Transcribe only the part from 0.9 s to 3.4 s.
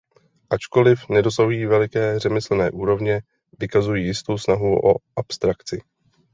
nedosahují veliké řemeslné úrovně